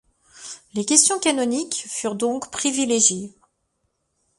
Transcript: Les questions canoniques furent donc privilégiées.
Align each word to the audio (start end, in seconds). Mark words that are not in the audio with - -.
Les 0.73 0.83
questions 0.83 1.19
canoniques 1.19 1.85
furent 1.87 2.15
donc 2.15 2.49
privilégiées. 2.49 3.35